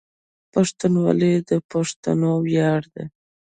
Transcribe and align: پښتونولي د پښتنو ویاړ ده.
پښتونولي 0.53 1.33
د 1.49 1.51
پښتنو 1.71 2.31
ویاړ 2.45 2.81
ده. 2.93 3.03